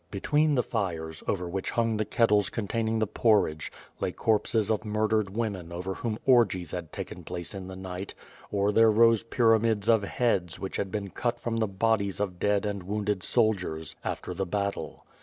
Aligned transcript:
Between 0.09 0.55
the 0.55 0.63
fires, 0.63 1.21
over 1.27 1.47
which 1.47 1.69
hung 1.69 1.95
the 1.97 2.05
kettles 2.05 2.49
containing 2.49 2.97
the 2.97 3.05
porridge, 3.05 3.71
lay 3.99 4.11
corpses 4.11 4.71
of 4.71 4.83
murdered 4.83 5.29
women 5.37 5.71
over 5.71 5.93
whom 5.93 6.17
orgies 6.25 6.71
had 6.71 6.91
taken 6.91 7.23
place 7.23 7.53
in 7.53 7.67
the 7.67 7.75
night, 7.75 8.15
or 8.49 8.71
there 8.71 8.89
rose 8.89 9.21
pyramids 9.21 9.87
of 9.87 10.01
heads 10.01 10.57
which 10.57 10.77
had 10.77 10.89
been 10.89 11.11
cut 11.11 11.39
from 11.39 11.57
the 11.57 11.67
bodies 11.67 12.19
of 12.19 12.39
dead 12.39 12.65
and 12.65 12.81
wounded 12.81 13.21
soldiers 13.21 13.95
after 14.03 14.33
the 14.33 14.47
battle. 14.47 15.05